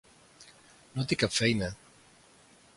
No 0.95 1.05
té 1.11 1.19
cap 1.25 1.37
feina. 1.37 1.71